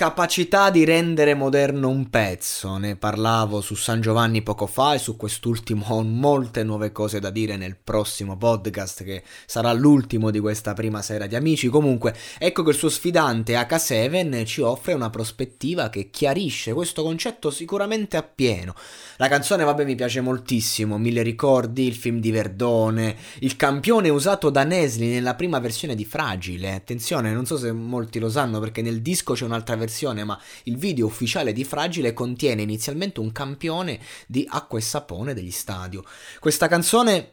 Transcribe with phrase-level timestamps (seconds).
[0.00, 2.78] capacità di rendere moderno un pezzo.
[2.78, 7.28] Ne parlavo su San Giovanni poco fa e su quest'ultimo ho molte nuove cose da
[7.28, 11.68] dire nel prossimo podcast che sarà l'ultimo di questa prima sera di amici.
[11.68, 17.50] Comunque, ecco che il suo sfidante H7 ci offre una prospettiva che chiarisce questo concetto
[17.50, 18.74] sicuramente appieno.
[19.18, 24.48] La canzone, vabbè, mi piace moltissimo, mille ricordi, il film di Verdone, il campione usato
[24.48, 26.72] da Nesli nella prima versione di Fragile.
[26.72, 30.40] Attenzione, non so se molti lo sanno perché nel disco c'è un'altra versione versione, ma
[30.64, 36.04] il video ufficiale di Fragile contiene inizialmente un campione di acqua e sapone degli stadio.
[36.38, 37.32] Questa canzone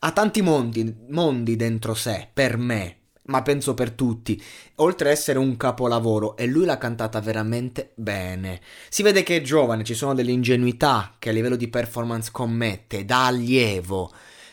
[0.00, 4.42] ha tanti mondi, mondi dentro sé, per me, ma penso per tutti,
[4.76, 8.60] oltre ad essere un capolavoro e lui l'ha cantata veramente bene.
[8.88, 13.04] Si vede che è giovane, ci sono delle ingenuità che a livello di performance commette,
[13.04, 14.10] da allievo,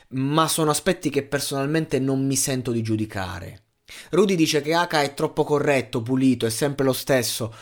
[0.09, 3.61] ma sono aspetti che personalmente non mi sento di giudicare.
[4.11, 7.53] Rudy dice che Aka è troppo corretto, pulito, è sempre lo stesso.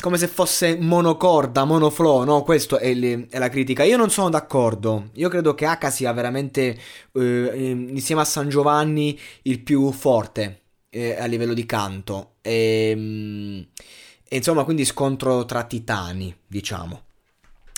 [0.00, 2.42] Come se fosse monocorda, monoflow, no?
[2.42, 2.92] Questa è,
[3.28, 3.84] è, la critica.
[3.84, 5.10] Io non sono d'accordo.
[5.14, 6.78] Io credo che Aka sia veramente,
[7.12, 12.34] eh, insieme a San Giovanni, il più forte eh, a livello di canto.
[12.42, 13.66] E, ehm,
[14.28, 17.02] e insomma, quindi scontro tra titani, diciamo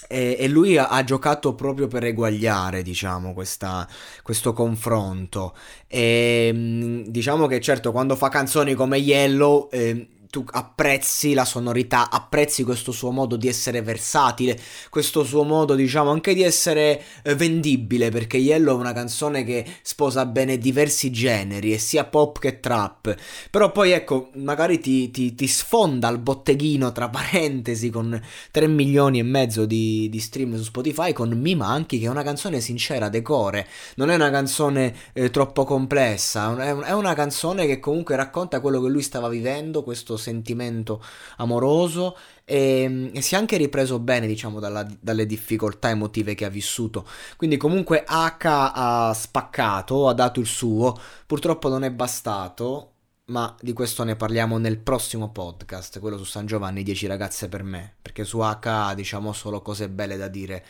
[0.08, 3.86] e, e lui ha, ha, giocato proprio per eguagliare, diciamo, questa,
[4.22, 5.54] questo confronto.
[5.86, 12.10] E mm, diciamo che certo, quando fa canzoni come Yellow, eh, tu apprezzi la sonorità,
[12.10, 14.60] apprezzi questo suo modo di essere versatile,
[14.90, 19.64] questo suo modo, diciamo, anche di essere eh, vendibile, perché Yellow è una canzone che
[19.80, 23.14] sposa bene diversi generi, e sia pop che trap.
[23.48, 28.20] Però poi, ecco, magari ti, ti, ti sfonda il botteghino, tra parentesi, con
[28.50, 32.22] 3 milioni e mezzo di, di, stream su Spotify, con Mi Manchi, che è una
[32.22, 33.66] canzone sincera, decore.
[33.94, 38.82] Non è una canzone eh, troppo complessa, è, è una canzone che comunque racconta quello
[38.82, 41.02] che lui stava vivendo, questo sentimento
[41.36, 46.48] amoroso e, e, si è anche ripreso bene, diciamo, dalla, dalle difficoltà emotive che ha
[46.48, 47.06] vissuto.
[47.36, 52.92] Quindi comunque H ha spaccato, ha dato il suo, purtroppo non è bastato,
[53.26, 57.62] ma di questo ne parliamo nel prossimo podcast, quello su San Giovanni, 10 ragazze per
[57.62, 60.64] me, perché su H diciamo solo cose belle da dire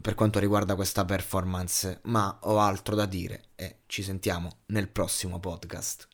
[0.00, 5.38] per quanto riguarda questa performance, ma ho altro da dire e ci sentiamo nel prossimo
[5.38, 6.08] podcast.